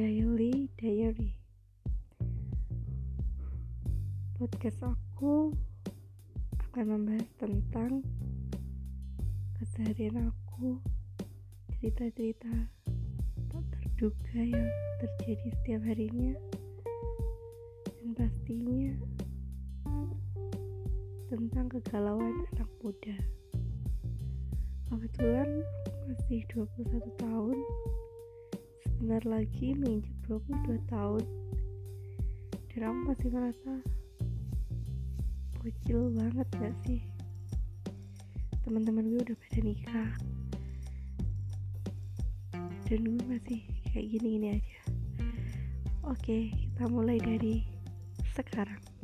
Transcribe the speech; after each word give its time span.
Daily 0.00 0.64
Diary 0.80 1.36
Podcast 4.32 4.80
aku 4.80 5.52
akan 6.56 6.84
membahas 6.88 7.28
tentang 7.36 8.00
keseharian 9.60 10.32
aku 10.32 10.80
cerita-cerita 11.76 12.48
tak 13.52 13.64
terduga 13.76 14.40
yang 14.40 14.72
terjadi 15.04 15.52
setiap 15.60 15.84
harinya. 15.84 16.32
Dan 17.84 18.16
pastinya 18.16 18.96
tentang 21.28 21.68
kegalauan 21.68 22.48
anak 22.56 22.72
muda. 22.80 23.20
Kebetulan 24.88 25.60
aku 25.60 26.00
masih 26.08 26.40
21 26.88 27.04
tahun 27.20 27.60
sebentar 29.00 29.24
lagi 29.32 29.72
menginjak 29.80 30.12
22 30.28 30.76
tahun. 30.92 31.24
Dan 32.68 32.80
aku 32.84 33.00
masih 33.08 33.28
merasa 33.32 33.72
bocil 35.56 36.12
banget 36.12 36.48
gak 36.60 36.76
sih? 36.84 37.00
Teman-teman 38.60 39.08
gue 39.08 39.24
udah 39.24 39.38
pada 39.40 39.60
nikah. 39.64 40.12
Dan 42.92 43.00
gue 43.08 43.24
masih 43.24 43.64
kayak 43.88 44.04
gini-gini 44.04 44.60
aja. 44.60 44.80
Oke 46.04 46.52
kita 46.52 46.84
mulai 46.84 47.16
dari 47.16 47.64
sekarang 48.36 48.99